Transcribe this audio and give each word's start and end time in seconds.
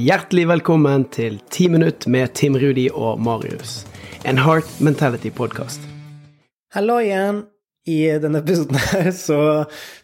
Hjertelig 0.00 0.46
velkommen 0.48 1.02
til 1.12 1.34
10 1.52 1.66
minutt 1.74 2.04
med 2.08 2.30
Tim 2.38 2.54
Rudi 2.56 2.86
og 2.88 3.18
Marius. 3.20 3.82
En 4.24 4.38
Heart 4.40 4.78
Mentality-podkast. 4.80 5.82
Hallo 6.72 6.96
igjen. 7.02 7.42
I 7.90 7.98
denne 8.22 8.40
episoden 8.40 8.78
her 8.80 9.10
så 9.12 9.40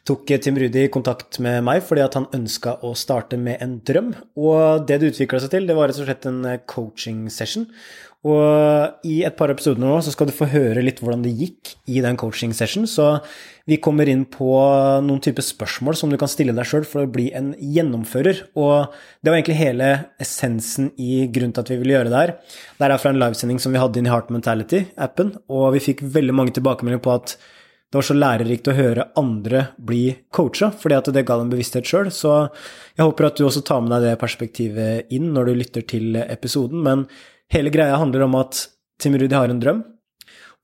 tok 0.04 0.34
Tim 0.44 0.58
Rudi 0.60 0.82
kontakt 0.92 1.38
med 1.40 1.62
meg 1.64 1.80
fordi 1.86 2.04
at 2.04 2.18
han 2.18 2.28
ønska 2.36 2.74
å 2.84 2.92
starte 2.98 3.38
med 3.40 3.62
en 3.64 3.78
drøm. 3.88 4.10
Og 4.36 4.84
det 4.84 4.98
det 5.00 5.14
utvikla 5.14 5.40
seg 5.40 5.54
til, 5.54 5.70
det 5.70 5.78
var 5.78 5.88
rett 5.88 6.02
og 6.02 6.10
slett 6.10 6.28
en 6.28 6.44
coaching 6.68 7.30
session. 7.32 7.64
Og 8.26 9.06
i 9.06 9.20
et 9.26 9.36
par 9.38 9.52
episoder 9.52 9.78
nå 9.82 9.98
så 10.02 10.10
skal 10.10 10.26
du 10.26 10.34
få 10.34 10.48
høre 10.50 10.82
litt 10.82 10.98
hvordan 11.02 11.22
det 11.22 11.34
gikk 11.36 11.74
i 11.92 12.00
den 12.02 12.18
coaching 12.18 12.54
session. 12.56 12.88
Så 12.90 13.20
vi 13.70 13.78
kommer 13.82 14.08
inn 14.10 14.24
på 14.30 14.50
noen 15.04 15.22
typer 15.22 15.44
spørsmål 15.46 15.98
som 15.98 16.10
du 16.10 16.18
kan 16.18 16.30
stille 16.30 16.54
deg 16.56 16.66
sjøl 16.66 16.86
for 16.88 17.04
å 17.04 17.10
bli 17.12 17.28
en 17.36 17.52
gjennomfører. 17.60 18.46
Og 18.58 18.96
det 19.20 19.30
var 19.30 19.38
egentlig 19.38 19.60
hele 19.60 19.90
essensen 20.22 20.90
i 20.98 21.26
grunnen 21.30 21.54
til 21.54 21.66
at 21.66 21.74
vi 21.74 21.78
ville 21.82 21.98
gjøre 21.98 22.10
det 22.10 22.22
her. 22.22 22.34
Det 22.78 22.88
er 22.88 22.96
fra 23.02 23.12
en 23.14 23.20
livesending 23.22 23.62
som 23.62 23.76
vi 23.76 23.82
hadde 23.82 24.00
inn 24.00 24.08
i 24.08 24.14
Heart 24.14 24.32
Mentality-appen, 24.34 25.36
og 25.52 25.68
vi 25.76 25.84
fikk 25.90 26.02
veldig 26.16 26.34
mange 26.34 26.56
tilbakemeldinger 26.56 27.04
på 27.06 27.14
at 27.14 27.36
det 27.86 28.00
var 28.00 28.06
så 28.08 28.16
lærerikt 28.18 28.66
å 28.66 28.74
høre 28.74 29.04
andre 29.16 29.60
bli 29.78 30.02
coacha, 30.34 30.72
fordi 30.74 30.96
at 30.96 31.08
det 31.14 31.22
ga 31.28 31.36
dem 31.38 31.52
bevissthet 31.52 31.86
sjøl. 31.86 32.10
Så 32.10 32.32
jeg 32.96 33.04
håper 33.04 33.28
at 33.28 33.38
du 33.38 33.46
også 33.46 33.62
tar 33.66 33.84
med 33.84 33.94
deg 33.94 34.08
det 34.08 34.18
perspektivet 34.18 35.14
inn 35.14 35.30
når 35.36 35.46
du 35.46 35.60
lytter 35.60 35.86
til 35.86 36.18
episoden. 36.26 36.82
Men 36.82 37.06
Hele 37.52 37.70
greia 37.74 37.98
handler 38.00 38.26
om 38.26 38.34
at 38.40 38.66
Tim 39.00 39.14
Rudi 39.18 39.36
har 39.36 39.52
en 39.52 39.60
drøm, 39.60 39.84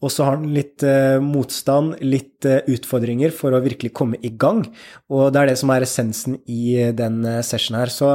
og 0.03 0.11
så 0.11 0.25
har 0.27 0.39
han 0.41 0.49
litt 0.51 0.83
eh, 0.83 1.21
motstand, 1.23 1.95
litt 2.03 2.47
eh, 2.49 2.65
utfordringer 2.75 3.31
for 3.35 3.55
å 3.55 3.61
virkelig 3.63 3.93
komme 3.95 4.19
i 4.27 4.33
gang. 4.35 4.65
Og 5.15 5.29
det 5.31 5.39
er 5.39 5.53
det 5.53 5.59
som 5.61 5.71
er 5.71 5.87
essensen 5.87 6.41
i 6.51 6.75
eh, 6.75 6.91
den 6.99 7.21
eh, 7.29 7.39
sessionen 7.47 7.85
her. 7.85 7.93
Så 7.95 8.09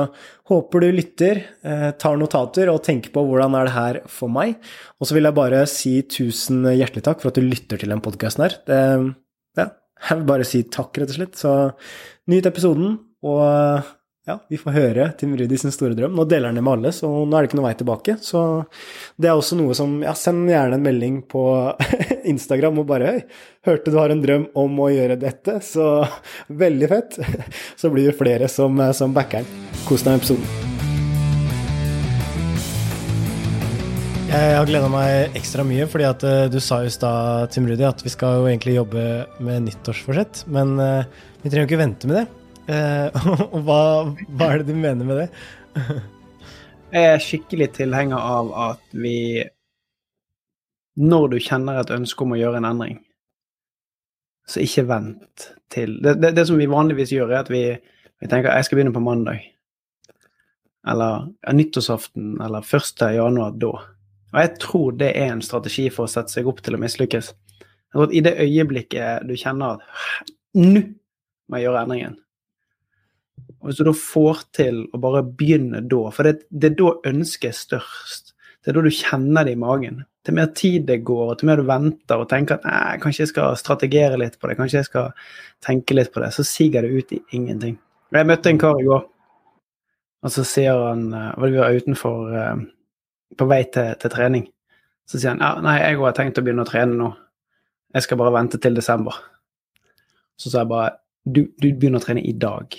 håper 0.52 0.84
du 0.84 0.90
lytter, 0.92 1.40
eh, 1.64 1.88
tar 1.96 2.20
notater 2.20 2.74
og 2.74 2.82
tenker 2.84 3.14
på 3.16 3.24
hvordan 3.30 3.56
er 3.56 3.70
det 3.70 3.76
her 3.78 4.02
for 4.12 4.34
meg. 4.34 4.58
Og 5.00 5.08
så 5.08 5.16
vil 5.16 5.30
jeg 5.30 5.40
bare 5.40 5.64
si 5.72 5.94
tusen 6.12 6.68
hjertelig 6.68 7.06
takk 7.08 7.24
for 7.24 7.32
at 7.32 7.40
du 7.40 7.48
lytter 7.48 7.80
til 7.80 7.96
den 7.96 8.04
podkasten 8.04 8.50
her. 8.50 8.60
Det, 8.68 8.82
ja, 9.62 9.70
jeg 10.02 10.20
vil 10.20 10.30
bare 10.34 10.52
si 10.52 10.66
takk, 10.68 10.92
rett 11.00 11.16
og 11.16 11.22
slett. 11.22 11.40
Så 11.40 11.54
nyt 12.28 12.52
episoden, 12.52 12.98
og 13.24 13.88
ja, 14.28 14.36
vi 14.52 14.58
får 14.60 14.74
høre 14.76 15.04
Tim 15.16 15.38
Rudi 15.40 15.56
sin 15.58 15.72
store 15.72 15.96
drøm. 15.96 16.12
Nå 16.18 16.26
deler 16.28 16.52
han 16.52 16.58
det 16.60 16.64
med 16.66 16.74
alle, 16.74 16.90
så 16.92 17.08
nå 17.08 17.32
er 17.32 17.46
det 17.46 17.48
ikke 17.48 17.60
noe 17.62 17.68
vei 17.70 17.76
tilbake. 17.80 18.16
Så 18.20 18.40
det 19.16 19.30
er 19.30 19.40
også 19.40 19.56
noe 19.56 19.76
som 19.78 19.94
Ja, 20.04 20.12
send 20.20 20.50
gjerne 20.52 20.76
en 20.76 20.84
melding 20.84 21.22
på 21.32 21.44
Instagram 22.34 22.82
og 22.82 22.90
bare 22.90 23.08
Hei, 23.08 23.22
hørte 23.70 23.94
du 23.94 23.96
har 24.02 24.12
en 24.12 24.20
drøm 24.24 24.50
om 24.60 24.82
å 24.84 24.90
gjøre 24.92 25.16
dette, 25.22 25.62
så 25.64 26.04
veldig 26.64 26.90
fett. 26.92 27.16
Så 27.80 27.92
blir 27.94 28.10
det 28.10 28.18
flere 28.20 28.50
som, 28.52 28.76
som 28.92 29.14
backer 29.16 29.46
den. 29.46 29.70
Kos 29.88 30.04
deg 30.04 30.18
med 30.18 30.26
episoden. 30.26 30.76
Jeg 34.28 34.58
har 34.58 34.68
gleda 34.68 34.90
meg 34.92 35.38
ekstra 35.40 35.64
mye, 35.64 35.86
fordi 35.88 36.08
at 36.10 36.26
uh, 36.28 36.50
du 36.52 36.60
sa 36.60 36.82
jo 36.84 36.92
i 36.92 36.92
stad, 36.92 37.48
Tim 37.56 37.70
Rudi, 37.70 37.86
at 37.88 38.04
vi 38.04 38.12
skal 38.12 38.42
jo 38.42 38.52
egentlig 38.52 38.76
jobbe 38.76 39.06
med 39.40 39.70
nyttårsforsett. 39.70 40.44
Men 40.52 40.76
uh, 40.82 41.08
vi 41.46 41.48
trenger 41.48 41.64
jo 41.64 41.70
ikke 41.72 41.82
vente 41.86 42.12
med 42.12 42.20
det. 42.20 42.47
Uh, 42.68 43.08
og 43.56 43.60
hva, 43.64 43.82
hva, 44.28 44.48
er 44.52 44.62
det 44.62 44.74
du 44.74 44.80
mener 44.80 45.08
med 45.08 45.22
det? 45.22 45.28
jeg 46.92 47.12
er 47.14 47.22
skikkelig 47.24 47.70
tilhenger 47.78 48.20
av 48.20 48.50
at 48.72 48.96
vi 48.98 49.46
Når 50.98 51.28
du 51.32 51.38
kjenner 51.40 51.80
et 51.80 51.94
ønske 51.94 52.26
om 52.26 52.34
å 52.34 52.40
gjøre 52.40 52.58
en 52.60 52.68
endring, 52.72 52.98
så 54.48 54.64
ikke 54.64 54.88
vent 54.90 55.52
til 55.70 56.00
Det, 56.02 56.16
det, 56.18 56.32
det 56.34 56.48
som 56.50 56.58
vi 56.58 56.66
vanligvis 56.72 57.14
gjør, 57.14 57.32
er 57.32 57.44
at 57.44 57.52
vi, 57.54 57.62
vi 58.20 58.30
tenker 58.32 58.56
jeg 58.56 58.68
skal 58.68 58.80
begynne 58.80 58.96
på 58.96 59.04
mandag. 59.04 59.44
Eller 60.88 61.28
ja, 61.44 61.54
nyttårsaften, 61.54 62.38
eller 62.42 62.64
1. 62.64 63.04
januar 63.16 63.56
da. 63.60 63.74
Og 64.34 64.40
jeg 64.42 64.54
tror 64.64 64.96
det 65.00 65.12
er 65.16 65.34
en 65.34 65.44
strategi 65.44 65.88
for 65.94 66.08
å 66.08 66.12
sette 66.12 66.34
seg 66.34 66.48
opp 66.50 66.64
til 66.64 66.76
å 66.76 66.82
mislykkes. 66.82 67.34
I 68.12 68.22
det 68.24 68.36
øyeblikket 68.44 69.28
du 69.28 69.36
kjenner 69.40 69.78
at 69.78 70.32
nå 70.58 70.84
må 71.48 71.60
jeg 71.60 71.68
gjøre 71.68 71.84
endringen, 71.86 72.18
og 73.58 73.70
hvis 73.70 73.80
du 73.80 73.88
da 73.88 73.94
får 73.98 74.42
til 74.56 74.84
å 74.94 75.00
bare 75.02 75.24
begynne 75.26 75.82
da, 75.90 76.02
for 76.14 76.28
det, 76.28 76.46
det 76.50 76.72
er 76.72 76.78
da 76.80 76.94
ønsket 77.10 77.50
er 77.50 77.58
størst. 77.58 78.34
Det 78.62 78.72
er 78.72 78.78
da 78.78 78.84
du 78.86 78.94
kjenner 78.94 79.48
det 79.48 79.56
i 79.56 79.60
magen. 79.60 80.02
Til 80.28 80.36
mer 80.38 80.50
tid 80.56 80.86
det 80.88 81.02
går, 81.08 81.34
og 81.34 81.40
til 81.40 81.50
mer 81.50 81.62
du 81.62 81.68
venter 81.68 82.22
og 82.22 82.30
tenker 82.32 82.58
at 82.58 82.68
nei, 82.68 82.96
kanskje 83.04 83.24
jeg 83.24 83.32
skal 83.32 83.60
strategere 83.60 84.20
litt 84.20 84.38
på 84.40 84.50
det, 84.50 84.58
kanskje 84.60 84.82
jeg 84.82 84.90
skal 84.90 85.12
tenke 85.64 85.98
litt 85.98 86.14
på 86.14 86.24
det, 86.24 86.34
så 86.36 86.46
siger 86.48 86.86
det 86.86 86.92
ut 86.96 87.14
i 87.16 87.22
ingenting. 87.38 87.78
Jeg 88.16 88.28
møtte 88.28 88.52
en 88.54 88.62
kar 88.62 88.80
i 88.80 88.88
går, 88.88 89.06
og 90.24 90.34
så 90.34 90.44
sier 90.48 90.80
han 90.88 91.08
eh, 91.12 91.32
Vi 91.44 91.58
var 91.58 91.76
utenfor 91.76 92.36
eh, 92.40 92.66
på 93.38 93.48
vei 93.52 93.62
til, 93.74 93.94
til 94.00 94.14
trening. 94.14 94.48
Så 95.08 95.20
sier 95.20 95.34
han 95.34 95.44
ja, 95.44 95.54
nei, 95.64 95.80
jeg 95.82 96.00
har 96.04 96.16
tenkt 96.16 96.40
å 96.40 96.46
begynne 96.46 96.64
å 96.64 96.70
trene 96.70 96.96
nå. 97.00 97.14
Jeg 97.96 98.08
skal 98.08 98.20
bare 98.20 98.36
vente 98.36 98.60
til 98.64 98.76
desember. 98.78 99.20
Så 100.40 100.52
sa 100.52 100.64
jeg 100.64 100.72
bare 100.72 100.94
du, 101.28 101.50
du 101.60 101.68
begynner 101.74 102.00
å 102.00 102.06
trene 102.06 102.24
i 102.24 102.36
dag. 102.36 102.78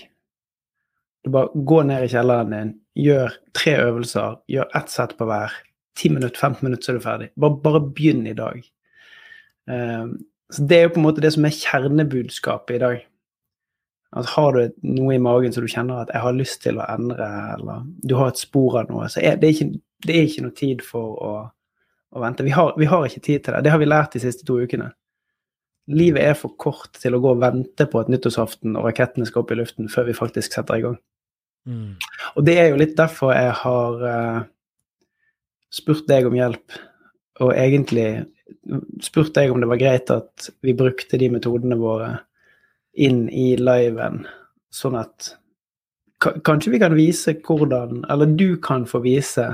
Du 1.25 1.33
bare 1.35 1.65
går 1.69 1.87
ned 1.89 2.05
i 2.05 2.11
kjelleren 2.13 2.53
din, 2.55 2.75
gjør 2.99 3.35
tre 3.57 3.75
øvelser, 3.83 4.39
gjør 4.49 4.71
ett 4.79 4.93
sett 4.93 5.17
på 5.19 5.27
hver. 5.29 5.55
10 5.99 6.15
minutter, 6.15 6.39
15 6.39 6.63
minutter, 6.63 6.85
så 6.85 6.93
er 6.93 6.99
du 6.99 7.05
ferdig. 7.05 7.29
Bare, 7.41 7.61
bare 7.63 7.81
begynn 7.91 8.27
i 8.31 8.37
dag. 8.39 8.61
Um, 9.67 10.13
så 10.53 10.65
Det 10.65 10.77
er 10.77 10.83
jo 10.83 10.95
på 10.95 11.01
en 11.01 11.07
måte 11.09 11.21
det 11.25 11.33
som 11.35 11.45
er 11.45 11.57
kjernebudskapet 11.57 12.77
i 12.77 12.83
dag. 12.85 13.01
At 14.17 14.27
Har 14.27 14.53
du 14.53 14.71
noe 14.83 15.15
i 15.15 15.21
magen 15.21 15.53
som 15.53 15.65
du 15.65 15.69
kjenner 15.69 16.01
at 16.01 16.09
'jeg 16.09 16.23
har 16.23 16.33
lyst 16.33 16.63
til 16.63 16.79
å 16.79 16.87
endre', 16.89 17.55
eller 17.55 17.85
du 18.09 18.15
har 18.17 18.29
et 18.29 18.39
spor 18.39 18.79
av 18.79 18.89
noe, 18.89 19.05
så 19.09 19.21
er 19.21 19.37
det, 19.37 19.49
ikke, 19.55 19.81
det 20.07 20.17
er 20.17 20.23
ikke 20.23 20.43
noe 20.43 20.57
tid 20.57 20.83
for 20.83 21.19
å, 21.21 21.51
å 22.15 22.21
vente. 22.21 22.45
Vi 22.45 22.51
har, 22.51 22.73
vi 22.79 22.87
har, 22.87 23.05
ikke 23.05 23.21
tid 23.21 23.45
til 23.45 23.55
det. 23.55 23.65
Det 23.65 23.71
har 23.71 23.79
vi 23.79 23.85
lært 23.85 24.13
de 24.13 24.21
siste 24.21 24.47
to 24.47 24.55
ukene. 24.55 24.93
Livet 25.89 26.23
er 26.23 26.35
for 26.35 26.49
kort 26.57 26.93
til 26.93 27.15
å 27.15 27.21
gå 27.21 27.31
og 27.31 27.41
vente 27.41 27.87
på 27.87 28.01
at 28.01 28.09
nyttårsaften 28.09 28.77
og 28.77 28.85
rakettene 28.85 29.27
skal 29.27 29.43
opp 29.43 29.51
i 29.51 29.55
luften 29.55 29.89
før 29.89 30.05
vi 30.05 30.13
faktisk 30.13 30.53
setter 30.53 30.75
i 30.75 30.81
gang. 30.81 30.99
Mm. 31.69 31.97
Og 32.35 32.47
det 32.49 32.57
er 32.61 32.71
jo 32.71 32.81
litt 32.81 32.97
derfor 32.99 33.35
jeg 33.37 33.53
har 33.61 34.05
uh, 34.05 34.41
spurt 35.75 36.07
deg 36.09 36.29
om 36.29 36.37
hjelp, 36.39 36.79
og 37.45 37.53
egentlig 37.55 38.09
spurt 39.05 39.35
deg 39.37 39.53
om 39.53 39.61
det 39.63 39.69
var 39.71 39.81
greit 39.81 40.11
at 40.11 40.49
vi 40.65 40.75
brukte 40.77 41.21
de 41.21 41.29
metodene 41.31 41.79
våre 41.79 42.15
inn 42.99 43.27
i 43.29 43.53
liven, 43.61 44.25
sånn 44.75 44.97
at 44.99 45.35
kanskje 46.19 46.73
vi 46.75 46.81
kan 46.83 46.97
vise 46.99 47.37
hvordan 47.47 48.01
Eller 48.11 48.33
du 48.35 48.57
kan 48.59 48.83
få 48.91 48.99
vise 49.05 49.45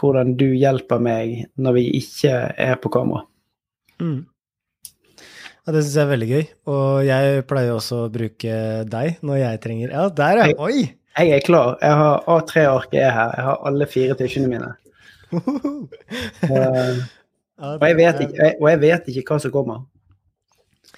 hvordan 0.00 0.32
du 0.40 0.46
hjelper 0.56 1.02
meg 1.02 1.44
når 1.60 1.76
vi 1.76 1.84
ikke 2.00 2.32
er 2.58 2.78
på 2.80 2.90
kamera. 2.94 3.26
Mm. 4.00 4.24
Ja, 5.64 5.72
Det 5.72 5.84
syns 5.84 5.94
jeg 5.96 6.04
er 6.04 6.10
veldig 6.10 6.30
gøy. 6.30 6.44
Og 6.72 6.88
jeg 7.06 7.44
pleier 7.48 7.76
også 7.76 8.04
å 8.04 8.10
bruke 8.12 8.56
deg 8.90 9.22
når 9.24 9.40
jeg 9.42 9.62
trenger 9.64 9.94
Ja, 9.94 10.08
der, 10.08 10.42
ja! 10.42 10.56
Oi! 10.58 10.88
Jeg 11.14 11.30
er 11.30 11.44
klar. 11.46 11.76
Jeg 11.82 11.94
har 12.00 12.24
A3-arket 12.26 13.00
er 13.00 13.12
her. 13.14 13.34
Jeg 13.38 13.44
har 13.48 13.66
alle 13.68 13.86
fire 13.86 14.16
tisjene 14.18 14.50
mine. 14.50 14.70
uh, 15.34 16.94
og, 17.58 17.88
jeg 17.88 17.96
vet 17.98 18.22
ikke, 18.26 18.52
og 18.60 18.70
jeg 18.70 18.80
vet 18.82 19.10
ikke 19.10 19.26
hva 19.28 19.40
som 19.42 19.54
kommer. 19.54 19.82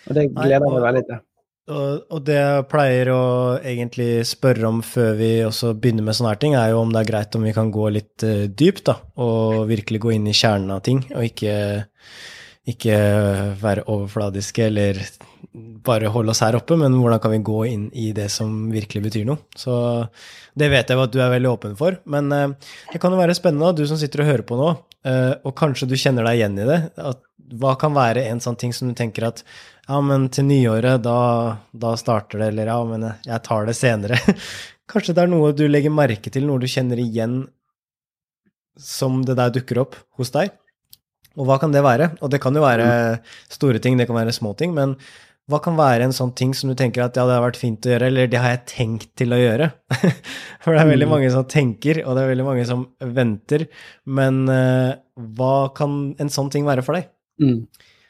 Og 0.06 0.16
det 0.16 0.31
gleder 0.32 0.56
jeg 0.56 0.65
meg 0.65 0.84
veldig 0.87 1.04
til. 1.10 1.22
Og, 1.66 2.21
det 2.22 2.37
jeg 2.38 2.66
pleier 2.71 3.09
å 3.10 3.22
egentlig 3.59 4.10
spørre 4.28 4.69
om 4.69 4.78
før 4.87 5.16
vi 5.19 5.31
også 5.43 5.72
begynner 5.75 6.06
med 6.06 6.15
sånne 6.15 6.33
her 6.33 6.41
ting, 6.44 6.54
er 6.54 6.71
jo 6.71 6.84
om 6.84 6.93
det 6.94 7.00
er 7.03 7.09
greit 7.10 7.34
om 7.34 7.47
vi 7.47 7.54
kan 7.56 7.72
gå 7.75 7.88
litt 7.97 8.25
uh, 8.25 8.47
dypt, 8.47 8.84
da, 8.87 9.00
og 9.19 9.66
virkelig 9.71 10.00
gå 10.04 10.15
inn 10.15 10.28
i 10.31 10.37
kjernen 10.37 10.71
av 10.77 10.84
ting, 10.87 11.03
og 11.10 11.27
ikke, 11.27 11.56
ikke 12.66 12.97
være 13.60 13.84
overfladiske 13.87 14.65
eller 14.66 14.99
bare 15.87 16.10
holde 16.10 16.32
oss 16.32 16.43
her 16.43 16.56
oppe, 16.59 16.77
men 16.78 16.97
hvordan 16.99 17.21
kan 17.22 17.32
vi 17.32 17.44
gå 17.47 17.60
inn 17.71 17.84
i 17.94 18.09
det 18.16 18.27
som 18.32 18.66
virkelig 18.72 19.04
betyr 19.06 19.28
noe? 19.28 19.38
Så 19.56 19.77
det 20.59 20.72
vet 20.72 20.91
jeg 20.91 21.00
at 21.00 21.15
du 21.15 21.21
er 21.22 21.32
veldig 21.32 21.53
åpen 21.53 21.77
for. 21.78 22.01
Men 22.10 22.33
uh, 22.34 22.74
det 22.92 23.01
kan 23.03 23.15
jo 23.15 23.21
være 23.21 23.36
spennende, 23.39 23.74
du 23.77 23.86
som 23.89 24.01
sitter 24.01 24.24
og 24.24 24.30
hører 24.33 24.47
på 24.48 24.59
nå, 24.59 24.72
uh, 25.07 25.34
og 25.47 25.54
kanskje 25.59 25.89
du 25.89 25.97
kjenner 26.01 26.27
deg 26.27 26.41
igjen 26.41 26.59
i 26.59 26.68
det. 26.68 26.80
At, 26.98 27.22
hva 27.57 27.77
kan 27.78 27.95
være 27.95 28.24
en 28.27 28.42
sånn 28.42 28.59
ting 28.59 28.72
som 28.74 28.91
du 28.91 28.97
tenker 28.98 29.28
at 29.28 29.45
ja, 29.86 30.01
men 30.03 30.27
til 30.34 30.48
nyåret, 30.48 30.98
da, 31.04 31.19
da 31.71 31.92
starter 31.95 32.42
det, 32.42 32.48
eller 32.51 32.72
ja, 32.72 32.80
men 32.89 33.04
jeg 33.22 33.42
tar 33.47 33.69
det 33.69 33.77
senere. 33.78 34.19
kanskje 34.91 35.15
det 35.15 35.22
er 35.22 35.30
noe 35.30 35.53
du 35.54 35.62
legger 35.71 35.95
merke 35.95 36.33
til, 36.34 36.48
noe 36.48 36.59
du 36.59 36.66
kjenner 36.71 36.98
igjen 36.98 37.45
som 38.77 39.22
det 39.24 39.39
der 39.39 39.54
dukker 39.54 39.84
opp 39.86 39.95
hos 40.19 40.34
deg? 40.34 40.51
Og 41.36 41.48
hva 41.48 41.60
kan 41.60 41.72
det 41.74 41.84
være? 41.84 42.15
Og 42.24 42.33
det 42.33 42.41
kan 42.42 42.56
jo 42.56 42.65
være 42.65 42.88
store 43.53 43.80
ting, 43.83 43.98
det 44.00 44.09
kan 44.09 44.18
være 44.18 44.34
små 44.34 44.54
ting, 44.59 44.74
men 44.77 44.97
hva 45.47 45.60
kan 45.62 45.77
være 45.78 46.09
en 46.09 46.15
sånn 46.15 46.33
ting 46.34 46.53
som 46.59 46.72
du 46.72 46.74
tenker 46.78 47.04
at 47.04 47.15
ja, 47.15 47.22
det 47.28 47.36
har 47.36 47.44
vært 47.44 47.59
fint 47.60 47.86
å 47.86 47.92
gjøre, 47.92 48.09
eller 48.10 48.30
det 48.30 48.41
har 48.42 48.56
jeg 48.56 48.65
tenkt 48.72 49.12
til 49.21 49.34
å 49.34 49.38
gjøre? 49.38 49.68
For 50.65 50.74
det 50.74 50.80
er 50.80 50.88
veldig 50.91 51.06
mm. 51.06 51.12
mange 51.12 51.28
som 51.30 51.44
tenker, 51.47 52.00
og 52.03 52.16
det 52.16 52.24
er 52.24 52.33
veldig 52.33 52.47
mange 52.48 52.65
som 52.66 52.83
venter. 53.15 53.68
Men 54.10 54.41
uh, 54.50 54.97
hva 55.38 55.53
kan 55.77 56.16
en 56.22 56.33
sånn 56.34 56.50
ting 56.50 56.66
være 56.66 56.83
for 56.83 56.98
deg? 56.98 57.06
Mm. 57.38 57.60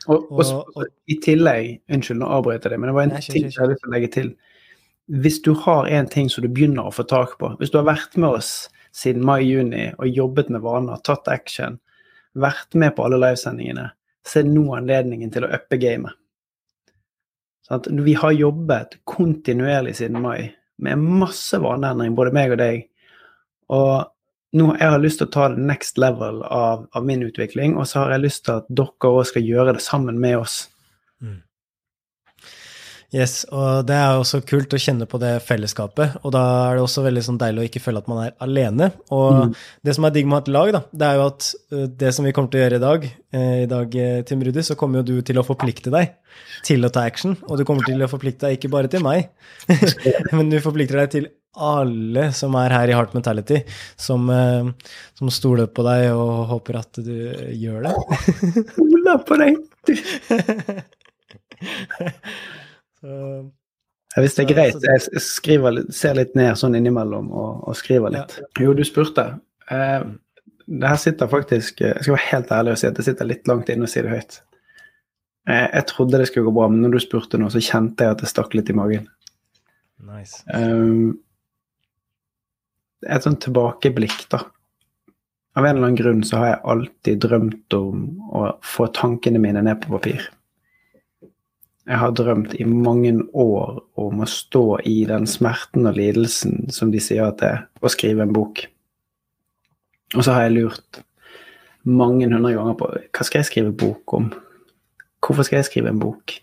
Og, 0.06 0.30
og, 0.32 0.70
og, 0.78 0.84
i 1.10 1.18
tillegg 1.20 1.92
Unnskyld, 1.92 2.20
nå 2.22 2.30
avbryter 2.30 2.70
jeg 2.70 2.76
det, 2.76 2.80
men 2.80 2.88
det 2.88 2.96
var 2.96 3.08
en 3.08 3.14
nei, 3.16 3.22
ting 3.26 3.48
jeg 3.48 3.58
har 3.58 3.68
lyst 3.72 3.82
til 3.82 3.90
å 3.90 3.94
legge 3.96 4.10
til. 4.16 4.32
Hvis 5.20 5.40
du 5.44 5.52
har 5.66 5.90
en 5.98 6.08
ting 6.10 6.30
som 6.32 6.46
du 6.46 6.48
begynner 6.50 6.88
å 6.88 6.94
få 6.94 7.04
tak 7.06 7.36
på 7.38 7.52
Hvis 7.60 7.70
du 7.70 7.76
har 7.78 7.86
vært 7.86 8.16
med 8.18 8.38
oss 8.40 8.54
siden 8.96 9.26
mai-juni 9.26 9.90
og 10.00 10.08
jobbet 10.08 10.48
med 10.54 10.64
vaner, 10.64 11.02
tatt 11.04 11.28
action, 11.28 11.76
vært 12.36 12.76
med 12.78 12.94
på 12.96 13.06
alle 13.06 13.20
livesendingene, 13.20 13.88
så 14.26 14.40
er 14.40 14.50
nå 14.50 14.64
anledningen 14.76 15.32
til 15.32 15.46
å 15.46 15.52
uppe 15.56 15.78
gamet. 15.80 16.16
Sånn 17.66 18.04
vi 18.06 18.14
har 18.14 18.34
jobbet 18.36 19.00
kontinuerlig 19.08 19.96
siden 19.98 20.20
mai 20.22 20.52
med 20.82 21.00
masse 21.02 21.58
vaneendring, 21.58 22.14
både 22.14 22.34
meg 22.36 22.52
og 22.54 22.60
deg. 22.60 22.84
Og 23.74 24.06
nå 24.56 24.68
jeg 24.76 24.92
har 24.92 25.02
lyst 25.02 25.20
til 25.20 25.28
å 25.28 25.34
ta 25.34 25.48
det 25.52 25.64
next 25.66 25.98
level 25.98 26.42
av, 26.44 26.86
av 26.92 27.06
min 27.06 27.24
utvikling, 27.26 27.74
og 27.76 27.88
så 27.88 28.04
har 28.04 28.16
jeg 28.16 28.26
lyst 28.26 28.44
til 28.46 28.60
at 28.60 28.70
dere 28.70 29.10
òg 29.10 29.24
skal 29.32 29.48
gjøre 29.48 29.76
det 29.76 29.84
sammen 29.84 30.20
med 30.22 30.38
oss. 30.44 30.58
Mm. 31.20 31.40
Yes, 33.14 33.44
og 33.54 33.86
det 33.86 33.94
er 33.94 34.18
også 34.18 34.40
kult 34.46 34.74
å 34.74 34.80
kjenne 34.80 35.06
på 35.06 35.18
det 35.22 35.36
fellesskapet. 35.46 36.18
Og 36.26 36.32
da 36.34 36.42
er 36.66 36.76
det 36.76 36.82
også 36.82 37.04
veldig 37.04 37.22
sånn 37.22 37.38
deilig 37.38 37.62
å 37.62 37.66
ikke 37.68 37.82
føle 37.84 38.02
at 38.02 38.10
man 38.10 38.24
er 38.24 38.34
alene. 38.42 38.90
Og 39.14 39.52
mm. 39.52 39.54
det 39.86 39.94
som 39.96 40.08
er 40.08 40.14
digg 40.16 40.26
med 40.30 40.42
et 40.42 40.50
lag, 40.56 40.72
da, 40.74 40.82
det 40.90 41.06
er 41.08 41.20
jo 41.20 41.28
at 41.30 41.48
uh, 41.74 41.86
det 42.02 42.10
som 42.16 42.26
vi 42.26 42.34
kommer 42.34 42.50
til 42.50 42.60
å 42.60 42.64
gjøre 42.64 42.80
i 42.80 42.84
dag, 42.86 43.06
eh, 43.06 43.56
i 43.62 43.70
dag, 43.70 43.96
eh, 44.02 44.20
Tim 44.26 44.42
Rudi, 44.42 44.64
så 44.66 44.78
kommer 44.78 45.00
jo 45.00 45.08
du 45.12 45.16
til 45.26 45.38
å 45.38 45.46
forplikte 45.46 45.94
deg 45.94 46.16
til 46.66 46.82
å 46.82 46.90
ta 46.92 47.06
action. 47.06 47.38
Og 47.46 47.54
du 47.60 47.64
kommer 47.68 47.86
til 47.86 48.02
å 48.02 48.10
forplikte 48.10 48.48
deg 48.48 48.58
ikke 48.58 48.72
bare 48.74 48.90
til 48.90 49.02
meg, 49.06 49.30
men 50.36 50.50
du 50.50 50.58
forplikter 50.64 51.04
deg 51.04 51.14
til 51.14 51.30
alle 51.56 52.26
som 52.36 52.52
er 52.60 52.74
her 52.74 52.90
i 52.90 52.96
Heart 52.96 53.14
Mentality, 53.16 53.62
som, 53.94 54.26
uh, 54.28 54.66
som 55.16 55.30
stoler 55.32 55.70
på 55.70 55.86
deg 55.86 56.10
og 56.10 56.50
håper 56.50 56.82
at 56.82 57.00
du 57.06 57.16
gjør 57.54 57.86
det. 57.86 57.94
Stoler 58.74 59.24
på 59.30 59.34
deg! 59.46 59.52
Hvis 64.16 64.36
det 64.36 64.46
er 64.46 64.52
greit, 64.54 64.84
jeg 64.86 65.20
skriver, 65.20 65.82
ser 65.92 66.16
litt 66.16 66.36
ned 66.38 66.56
sånn 66.56 66.76
innimellom 66.78 67.28
og, 67.36 67.66
og 67.68 67.76
skriver 67.76 68.14
litt. 68.14 68.38
Ja. 68.40 68.46
Jo, 68.64 68.72
du 68.76 68.80
spurte. 68.88 69.26
Eh, 69.68 70.06
det 70.66 70.88
her 70.90 70.98
sitter 70.98 71.28
faktisk 71.30 71.80
Jeg 71.84 72.00
skal 72.00 72.14
være 72.16 72.30
helt 72.30 72.52
ærlig 72.54 72.72
og 72.74 72.80
si 72.80 72.88
at 72.88 72.96
det 72.98 73.04
sitter 73.06 73.28
litt 73.28 73.50
langt 73.50 73.68
inne 73.70 73.86
å 73.86 73.90
si 73.90 74.02
det 74.02 74.14
høyt. 74.14 74.38
Eh, 75.46 75.68
jeg 75.68 75.86
trodde 75.92 76.18
det 76.18 76.30
skulle 76.30 76.48
gå 76.48 76.56
bra, 76.56 76.70
men 76.72 76.80
når 76.86 76.96
du 76.96 77.02
spurte 77.04 77.38
nå, 77.38 77.50
så 77.52 77.62
kjente 77.62 78.06
jeg 78.06 78.16
at 78.16 78.24
det 78.24 78.32
stakk 78.32 78.56
litt 78.56 78.72
i 78.72 78.76
magen. 78.78 79.06
Nice. 80.06 80.40
Eh, 80.48 81.12
et 83.06 83.26
sånt 83.26 83.42
tilbakeblikk, 83.44 84.24
da. 84.32 84.42
Av 85.56 85.64
en 85.64 85.76
eller 85.76 85.86
annen 85.86 86.00
grunn 86.00 86.24
så 86.26 86.40
har 86.40 86.50
jeg 86.50 86.64
alltid 86.72 87.20
drømt 87.24 87.76
om 87.78 88.08
å 88.36 88.48
få 88.64 88.88
tankene 88.96 89.40
mine 89.40 89.62
ned 89.64 89.80
på 89.84 89.92
papir. 89.94 90.26
Jeg 91.86 92.00
har 92.02 92.14
drømt 92.18 92.54
i 92.58 92.64
mange 92.66 93.12
år 93.38 93.76
om 93.94 94.22
å 94.22 94.26
stå 94.26 94.80
i 94.90 95.04
den 95.06 95.26
smerten 95.30 95.86
og 95.86 95.94
lidelsen 95.94 96.64
som 96.74 96.90
de 96.90 96.98
sier 97.02 97.28
at 97.28 97.38
det 97.38 97.50
er, 97.52 97.60
å 97.78 97.90
skrive 97.92 98.24
en 98.26 98.32
bok. 98.34 98.64
Og 100.16 100.24
så 100.26 100.34
har 100.34 100.46
jeg 100.46 100.56
lurt 100.56 100.98
mange 101.86 102.26
hundre 102.26 102.56
ganger 102.56 102.74
på 102.80 102.90
hva 102.90 103.26
skal 103.28 103.44
jeg 103.44 103.50
skrive 103.52 103.76
bok 103.78 104.16
om? 104.18 104.26
Hvorfor 105.22 105.46
skal 105.46 105.60
jeg 105.60 105.68
skrive 105.68 105.92
en 105.92 106.02
bok? 106.02 106.34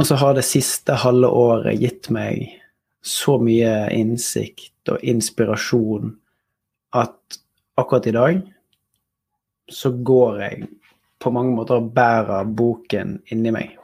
Og 0.00 0.08
så 0.08 0.16
har 0.16 0.32
det 0.36 0.46
siste 0.48 0.96
halve 1.02 1.28
året 1.28 1.76
gitt 1.80 2.08
meg 2.12 2.48
så 3.04 3.36
mye 3.42 3.90
innsikt 3.92 4.94
og 4.94 5.04
inspirasjon 5.04 6.14
at 6.96 7.40
akkurat 7.76 8.08
i 8.08 8.16
dag 8.16 8.40
så 9.68 9.92
går 9.92 10.40
jeg 10.46 10.72
på 11.20 11.36
mange 11.36 11.52
måter 11.56 11.82
og 11.82 11.92
bærer 11.92 12.48
boken 12.48 13.18
inni 13.34 13.52
meg 13.52 13.76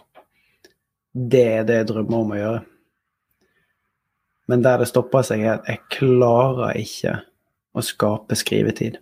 det 1.18 1.46
er 1.60 1.64
det 1.66 1.80
jeg 1.80 1.88
drømmer 1.90 2.22
om 2.22 2.34
å 2.34 2.38
gjøre. 2.38 2.60
Men 4.48 4.62
der 4.64 4.80
det 4.80 4.88
stopper 4.88 5.26
seg, 5.26 5.42
er 5.44 5.58
at 5.58 5.68
jeg 5.68 5.82
klarer 5.98 6.78
ikke 6.80 7.18
å 7.76 7.84
skape 7.84 8.38
skrivetid. 8.38 8.96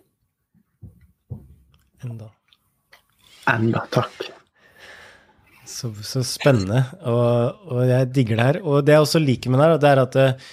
Enda. 2.03 2.31
Enda, 3.47 3.85
takk. 3.93 4.27
Så, 5.67 5.91
så 6.03 6.23
spennende, 6.25 6.83
og, 7.03 7.67
og, 7.69 7.81
jeg 7.87 8.09
digger 8.15 8.39
det 8.39 8.47
her. 8.47 8.59
Og 8.63 8.85
det 8.87 8.95
jeg 8.95 9.05
også 9.05 9.21
liker 9.23 9.53
med 9.53 9.61
det 9.61 9.67
her, 9.67 9.79
det 9.83 9.91
er 9.91 10.01
at 10.03 10.17
eh, 10.21 10.47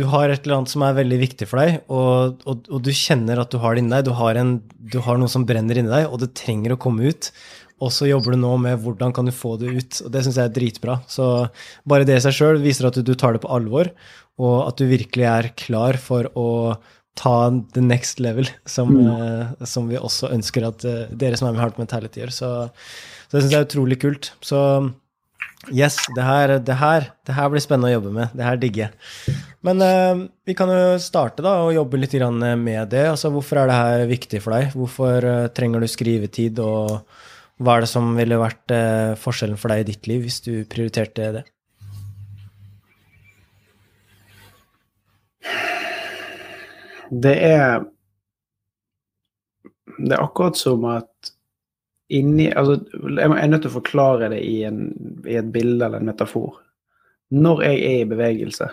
du 0.00 0.04
har 0.12 0.30
et 0.30 0.44
eller 0.44 0.60
annet 0.60 0.72
som 0.72 0.84
er 0.84 0.96
veldig 0.96 1.18
viktig 1.20 1.48
for 1.48 1.62
deg, 1.62 1.80
og, 1.92 2.44
og, 2.48 2.68
og 2.70 2.84
du 2.84 2.92
kjenner 2.94 3.40
at 3.42 3.52
du 3.52 3.58
har 3.62 3.76
det 3.76 3.84
inni 3.84 3.94
deg. 3.96 4.06
Du 4.08 4.14
har, 4.18 4.40
en, 4.40 4.54
du 4.92 4.98
har, 5.04 5.20
noe 5.20 5.32
som 5.32 5.46
brenner 5.48 5.80
inni 5.80 5.92
deg, 5.92 6.08
og 6.08 6.20
det 6.22 6.32
trenger 6.38 6.76
å 6.76 6.80
komme 6.80 7.08
ut. 7.08 7.30
Og 7.80 7.92
så 7.94 8.08
jobber 8.10 8.36
du 8.36 8.42
nå 8.42 8.52
med 8.60 8.80
hvordan 8.84 9.12
kan 9.16 9.28
du 9.28 9.32
få 9.34 9.54
det 9.60 9.72
ut. 9.72 10.00
og 10.04 10.12
Det 10.12 10.24
syns 10.24 10.38
jeg 10.38 10.50
er 10.50 10.56
dritbra. 10.56 11.00
Så 11.08 11.26
bare 11.88 12.06
det 12.08 12.18
i 12.18 12.24
seg 12.26 12.36
sjøl 12.36 12.60
viser 12.62 12.90
at 12.90 12.98
du, 13.00 13.12
tar 13.16 13.36
det 13.36 13.42
på 13.44 13.52
alvor, 13.52 13.92
og 14.40 14.56
at 14.66 14.80
du 14.80 14.88
virkelig 14.90 15.28
er 15.28 15.52
klar 15.56 15.98
for 16.00 16.28
å 16.38 16.48
ta 17.18 17.50
the 17.74 17.82
next 17.84 18.20
level, 18.22 18.48
som, 18.68 18.92
mm. 18.94 19.08
uh, 19.10 19.66
som 19.68 19.88
vi 19.90 19.98
også 19.98 20.30
ønsker 20.32 20.64
at 20.68 20.84
uh, 20.86 21.06
dere 21.10 21.36
som 21.36 21.48
er 21.48 21.56
med 21.56 21.64
Heart 21.64 21.80
Mentality 21.80 22.22
gjør. 22.22 22.34
Så, 22.36 22.50
så 23.26 23.36
det 23.36 23.42
syns 23.44 23.54
jeg 23.54 23.60
er 23.64 23.68
utrolig 23.68 23.98
kult. 24.00 24.30
Så 24.44 24.60
yes, 25.74 25.98
det 26.16 26.24
her, 26.24 26.54
det, 26.64 26.76
her, 26.80 27.10
det 27.26 27.36
her, 27.36 27.50
blir 27.52 27.64
spennende 27.64 27.90
å 27.90 27.96
jobbe 27.96 28.14
med. 28.20 28.36
Det 28.36 28.46
her 28.46 28.60
digger 28.60 28.86
jeg. 28.86 29.40
Men 29.66 29.84
uh, 29.84 30.22
vi 30.48 30.56
kan 30.56 30.72
jo 30.72 30.84
starte 31.02 31.44
da 31.44 31.56
og 31.64 31.74
jobbe 31.76 32.00
litt 32.00 32.16
med 32.20 32.92
det. 32.92 33.08
Altså, 33.10 33.32
hvorfor 33.32 33.64
er 33.64 33.72
det 33.72 33.80
her 33.80 34.06
viktig 34.12 34.44
for 34.44 34.56
deg? 34.56 34.76
Hvorfor 34.76 35.28
trenger 35.56 35.80
du 35.80 35.90
skrivetid? 35.90 36.60
og 36.60 37.00
hva 37.60 37.76
er 37.76 37.84
det 37.84 37.90
som 37.90 38.14
ville 38.16 38.40
vært 38.40 38.72
eh, 38.72 39.12
forskjellen 39.20 39.58
for 39.60 39.72
deg 39.72 39.82
i 39.82 39.90
ditt 39.92 40.08
liv 40.08 40.24
hvis 40.24 40.40
du 40.46 40.52
prioriterte 40.70 41.32
det? 41.36 41.44
Det 47.10 47.36
er 47.42 47.84
Det 50.00 50.14
er 50.14 50.22
akkurat 50.22 50.56
som 50.56 50.84
at 50.88 51.32
inni 52.08 52.48
Altså, 52.56 52.78
jeg 52.96 53.28
er 53.28 53.50
nødt 53.50 53.62
til 53.66 53.70
å 53.70 53.76
forklare 53.76 54.30
det 54.32 54.40
i, 54.42 54.62
en, 54.64 54.86
i 55.28 55.36
et 55.36 55.52
bilde 55.52 55.84
eller 55.84 56.00
en 56.00 56.08
metafor. 56.08 56.56
Når 57.30 57.62
jeg 57.62 57.82
er 57.86 57.98
i 58.00 58.08
bevegelse, 58.08 58.66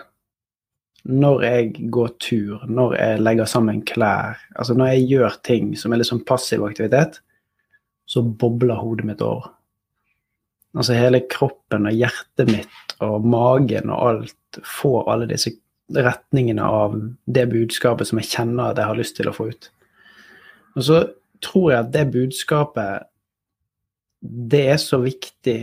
når 1.04 1.44
jeg 1.44 1.90
går 1.94 2.08
tur, 2.18 2.64
når 2.66 2.96
jeg 2.96 3.20
legger 3.22 3.46
sammen 3.46 3.84
klær, 3.86 4.40
altså 4.56 4.74
når 4.74 4.94
jeg 4.94 5.06
gjør 5.12 5.36
ting 5.46 5.70
som 5.78 5.92
er 5.92 6.00
litt 6.00 6.10
sånn 6.10 6.24
passiv 6.26 6.64
aktivitet, 6.66 7.20
så 8.08 8.22
bobler 8.24 8.80
hodet 8.80 9.06
mitt 9.06 9.22
over. 9.24 9.50
Altså 10.76 10.96
hele 10.96 11.20
kroppen 11.30 11.88
og 11.88 11.96
hjertet 11.96 12.50
mitt 12.50 12.94
og 13.04 13.24
magen 13.28 13.92
og 13.92 14.04
alt 14.10 14.60
får 14.64 15.10
alle 15.12 15.28
disse 15.30 15.52
retningene 15.94 16.64
av 16.64 16.96
det 17.24 17.46
budskapet 17.52 18.08
som 18.08 18.20
jeg 18.20 18.30
kjenner 18.32 18.70
at 18.72 18.80
jeg 18.80 18.90
har 18.90 18.98
lyst 18.98 19.16
til 19.16 19.30
å 19.30 19.34
få 19.36 19.48
ut. 19.52 19.70
Og 20.76 20.84
så 20.88 21.00
tror 21.44 21.70
jeg 21.72 21.80
at 21.84 21.92
det 21.94 22.04
budskapet, 22.12 23.08
det 24.20 24.64
er 24.74 24.80
så 24.82 24.98
viktig 24.98 25.60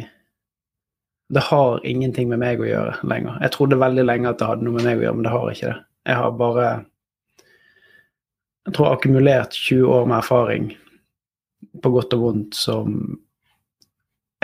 Det 1.36 1.41
har 1.41 1.81
ingenting 1.84 2.29
med 2.29 2.38
meg 2.38 2.60
å 2.62 2.67
gjøre 2.67 3.00
lenger. 3.10 3.39
Jeg 3.41 3.51
trodde 3.55 3.79
veldig 3.81 4.03
lenge 4.05 4.29
at 4.29 4.38
det 4.38 4.46
hadde 4.46 4.62
noe 4.62 4.75
med 4.75 4.86
meg 4.86 5.00
å 5.00 5.05
gjøre, 5.08 5.17
men 5.17 5.25
det 5.25 5.31
har 5.34 5.48
ikke 5.50 5.70
det. 5.72 5.77
Jeg 6.05 6.17
har 6.22 6.36
bare 6.38 6.65
jeg 8.65 8.75
tror 8.77 8.91
akkumulert 8.91 9.58
20 9.58 9.89
år 9.89 10.05
med 10.05 10.17
erfaring 10.20 10.67
på 11.81 11.91
godt 11.93 12.15
og 12.17 12.24
vondt 12.24 12.57
som 12.57 12.98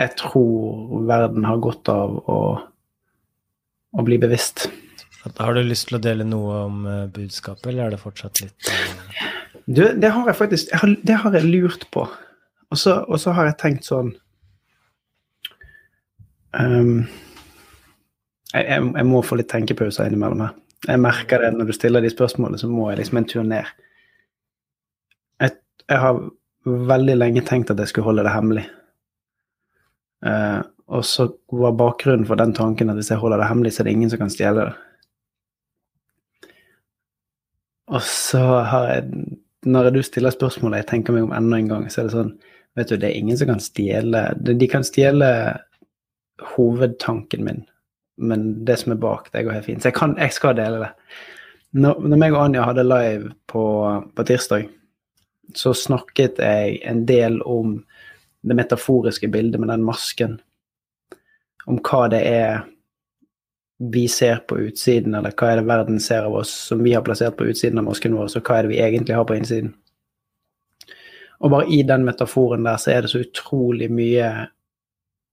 jeg 0.00 0.14
tror 0.18 1.02
verden 1.06 1.44
har 1.46 1.60
godt 1.62 1.90
av 1.92 2.16
å, 2.30 2.38
å 3.92 4.04
bli 4.06 4.18
bevisst. 4.22 4.66
Har 5.38 5.54
du 5.54 5.62
lyst 5.62 5.90
til 5.90 6.00
å 6.00 6.02
dele 6.02 6.26
noe 6.26 6.62
om 6.66 6.80
uh, 6.88 7.06
budskapet, 7.12 7.68
eller 7.70 7.86
er 7.86 7.94
det 7.94 8.02
fortsatt 8.02 8.42
litt 8.42 8.70
uh... 8.72 9.28
Du, 9.62 9.84
det 9.94 10.10
har 10.10 10.26
jeg 10.26 10.34
faktisk 10.34 10.72
har, 10.74 10.90
Det 11.06 11.16
har 11.22 11.36
jeg 11.36 11.46
lurt 11.46 11.84
på. 11.94 12.02
Og 12.72 12.78
så, 12.80 12.96
og 13.06 13.20
så 13.22 13.34
har 13.36 13.46
jeg 13.46 13.60
tenkt 13.60 13.86
sånn 13.86 14.10
um, 16.56 17.04
jeg, 18.52 18.64
jeg, 18.64 18.80
jeg, 18.80 19.06
må 19.06 19.22
få 19.22 19.38
litt 19.38 19.50
tenkepauser 19.52 20.08
innimellom 20.08 20.42
her. 20.46 20.58
Jeg 20.88 20.98
merker 20.98 21.44
det 21.44 21.52
når 21.54 21.70
du 21.70 21.76
stiller 21.76 22.02
de 22.02 22.10
spørsmålene, 22.10 22.58
så 22.58 22.68
må 22.68 22.88
jeg 22.90 23.02
liksom 23.02 23.20
en 23.20 23.28
tur 23.30 23.44
ned. 23.46 23.68
Jeg, 25.40 25.54
jeg 25.86 26.00
har 26.02 26.18
veldig 26.64 27.16
lenge 27.18 27.42
tenkt 27.46 27.72
at 27.72 27.80
jeg 27.80 27.90
skulle 27.90 28.10
holde 28.10 28.24
det 28.26 28.34
hemmelig. 28.34 28.64
Uh, 30.22 30.62
og 30.92 31.04
så 31.06 31.26
var 31.50 31.74
bakgrunnen 31.78 32.26
for 32.28 32.38
den 32.38 32.52
tanken 32.54 32.92
at 32.92 32.98
hvis 32.98 33.10
jeg 33.10 33.20
holder 33.22 33.42
det 33.42 33.48
hemmelig, 33.50 33.74
så 33.74 33.82
er 33.82 33.88
det 33.88 33.94
ingen 33.96 34.12
som 34.12 34.22
kan 34.22 34.32
stjele 34.32 34.66
det. 34.68 34.74
Og 37.92 38.02
så 38.06 38.42
har 38.68 38.88
jeg, 38.88 39.26
når 39.66 39.90
du 39.90 40.00
stiller 40.06 40.34
spørsmålet 40.34 40.82
jeg 40.82 40.90
tenker 40.92 41.16
meg 41.16 41.26
om 41.26 41.34
enda 41.36 41.58
en 41.58 41.70
gang, 41.70 41.86
så 41.90 42.02
er 42.02 42.08
det 42.08 42.16
sånn 42.16 42.34
Vet 42.72 42.88
du, 42.88 42.96
det 42.96 43.10
er 43.10 43.18
ingen 43.20 43.36
som 43.36 43.50
kan 43.50 43.58
stjele 43.60 44.20
De 44.40 44.66
kan 44.70 44.80
stjele 44.86 45.26
hovedtanken 46.54 47.42
min, 47.44 47.58
men 48.16 48.46
det 48.64 48.78
som 48.80 48.94
er 48.94 49.00
bak, 49.02 49.28
det 49.34 49.42
går 49.44 49.58
helt 49.58 49.66
fint. 49.66 49.82
Så 49.84 49.90
jeg, 49.90 49.96
kan, 49.98 50.14
jeg 50.18 50.32
skal 50.34 50.56
dele 50.56 50.80
det. 50.80 50.88
Når, 51.76 52.00
når 52.00 52.20
meg 52.22 52.34
og 52.34 52.46
Anja 52.46 52.64
hadde 52.64 52.86
live 52.86 53.34
på, 53.52 53.64
på 54.16 54.24
tirsdag, 54.26 54.64
så 55.58 55.74
snakket 55.74 56.40
jeg 56.42 56.78
en 56.88 57.04
del 57.06 57.40
om 57.42 57.78
det 58.42 58.56
metaforiske 58.58 59.28
bildet 59.28 59.60
med 59.60 59.70
den 59.70 59.84
masken. 59.86 60.38
Om 61.66 61.78
hva 61.86 62.06
det 62.10 62.22
er 62.26 62.62
vi 63.92 64.06
ser 64.08 64.42
på 64.46 64.58
utsiden, 64.68 65.14
eller 65.18 65.34
hva 65.34 65.50
er 65.50 65.58
det 65.58 65.66
verden 65.66 66.00
ser 66.02 66.26
av 66.28 66.36
oss 66.42 66.50
som 66.68 66.82
vi 66.84 66.94
har 66.94 67.02
plassert 67.06 67.36
på 67.38 67.48
utsiden 67.50 67.80
av 67.82 67.88
masken 67.88 68.14
vår, 68.14 68.30
så 68.30 68.42
hva 68.42 68.58
er 68.58 68.66
det 68.66 68.74
vi 68.74 68.82
egentlig 68.82 69.16
har 69.18 69.26
på 69.26 69.38
innsiden? 69.38 69.72
Og 71.42 71.50
bare 71.50 71.66
i 71.74 71.80
den 71.82 72.04
metaforen 72.06 72.62
der 72.66 72.78
så 72.78 72.92
er 72.92 73.02
det 73.02 73.10
så 73.10 73.22
utrolig 73.24 73.88
mye 73.90 74.28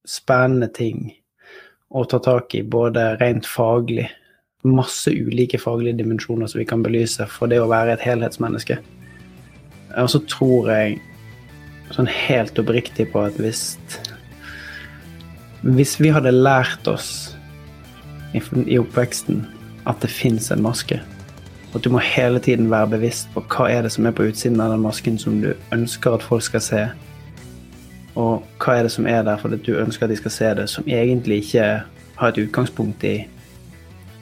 spennende 0.10 0.72
ting 0.74 1.12
å 1.94 2.06
ta 2.10 2.18
tak 2.22 2.56
i, 2.58 2.64
både 2.66 3.16
rent 3.22 3.50
faglig 3.50 4.10
Masse 4.68 5.08
ulike 5.16 5.56
faglige 5.56 6.02
dimensjoner 6.02 6.50
som 6.52 6.60
vi 6.60 6.66
kan 6.68 6.82
belyse 6.84 7.24
for 7.32 7.48
det 7.48 7.62
å 7.64 7.70
være 7.72 7.94
et 7.94 8.02
helhetsmenneske. 8.04 8.76
Og 10.02 10.10
så 10.14 10.22
tror 10.30 10.70
jeg 10.72 11.00
sånn 11.96 12.10
helt 12.10 12.60
oppriktig 12.62 13.10
på 13.14 13.26
at 13.26 13.38
hvis 13.42 13.78
Hvis 15.60 15.98
vi 16.00 16.08
hadde 16.16 16.32
lært 16.32 16.88
oss 16.88 17.36
i, 18.32 18.40
i 18.40 18.78
oppveksten 18.80 19.42
at 19.90 20.00
det 20.00 20.12
fins 20.14 20.48
en 20.54 20.62
maske, 20.64 21.02
at 21.76 21.84
du 21.84 21.90
må 21.92 22.00
hele 22.00 22.40
tiden 22.40 22.70
være 22.72 22.94
bevisst 22.94 23.28
på 23.34 23.44
hva 23.52 23.68
er 23.68 23.84
det 23.84 23.92
som 23.92 24.08
er 24.08 24.16
på 24.16 24.30
utsiden 24.30 24.62
av 24.64 24.72
den 24.72 24.86
masken 24.86 25.20
som 25.20 25.42
du 25.44 25.52
ønsker 25.76 26.16
at 26.16 26.24
folk 26.24 26.46
skal 26.46 26.64
se, 26.64 26.82
og 28.16 28.46
hva 28.64 28.78
er 28.78 28.88
det 28.88 28.94
som 28.96 29.08
er 29.10 29.26
der 29.28 29.42
fordi 29.42 29.60
du 29.66 29.78
ønsker 29.82 30.08
at 30.08 30.14
de 30.14 30.20
skal 30.22 30.36
se 30.38 30.54
det, 30.62 30.70
som 30.72 30.88
egentlig 30.88 31.44
ikke 31.44 31.68
har 32.20 32.32
et 32.32 32.42
utgangspunkt 32.42 33.04
i, 33.04 33.18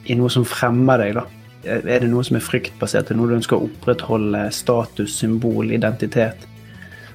i 0.06 0.18
noe 0.18 0.30
som 0.34 0.46
fremmer 0.48 1.02
deg, 1.02 1.18
da. 1.18 1.28
Er 1.66 2.04
det 2.04 2.10
noe 2.12 2.24
som 2.24 2.38
er 2.38 2.46
fryktbasert, 2.46 3.10
er 3.10 3.16
det 3.16 3.20
noe 3.20 3.32
du 3.32 3.38
ønsker 3.40 3.58
å 3.58 3.66
opprettholde 3.66 4.44
status, 4.56 5.16
symbol, 5.18 5.72
identitet? 5.76 6.46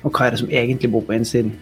Og 0.03 0.11
hva 0.11 0.27
er 0.27 0.35
det 0.35 0.43
som 0.43 0.51
egentlig 0.51 0.91
bor 0.93 1.05
på 1.07 1.15
innsiden? 1.17 1.55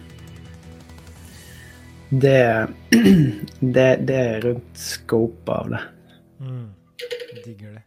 Det, 2.11 2.67
det, 3.77 3.87
det 4.07 4.17
er 4.17 4.41
rundt 4.47 4.81
scope 4.81 5.55
av 5.55 5.71
det. 5.71 5.83
Mm. 6.41 6.67
Digger 7.45 7.77
det. 7.77 7.85